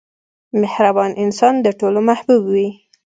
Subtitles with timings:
[0.61, 2.69] •مهربان انسان د ټولو محبوب وي.